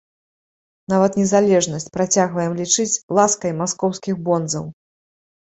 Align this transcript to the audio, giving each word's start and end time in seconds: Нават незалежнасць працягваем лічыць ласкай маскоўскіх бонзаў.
Нават 0.93 1.11
незалежнасць 1.21 1.85
працягваем 1.97 2.57
лічыць 2.61 3.01
ласкай 3.19 3.55
маскоўскіх 3.61 4.15
бонзаў. 4.27 4.65